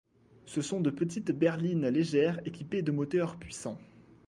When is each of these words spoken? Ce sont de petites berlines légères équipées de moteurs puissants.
Ce 0.47 0.63
sont 0.63 0.81
de 0.81 0.89
petites 0.89 1.29
berlines 1.31 1.87
légères 1.89 2.39
équipées 2.47 2.81
de 2.81 2.91
moteurs 2.91 3.37
puissants. 3.37 3.77